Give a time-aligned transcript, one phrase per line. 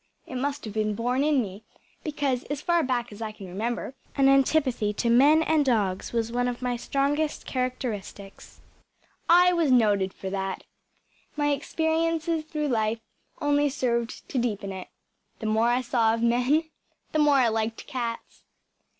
[0.25, 1.63] It must have been born in me,
[2.03, 6.31] because, as far back as I can remember, an antipathy to men and dogs was
[6.31, 8.61] one of my strongest characteristics.
[9.29, 10.63] I was noted for that.
[11.37, 12.97] My experiences through life
[13.41, 14.87] only served to deepen it.
[15.37, 16.63] The more I saw of men,
[17.11, 18.45] the more I liked cats.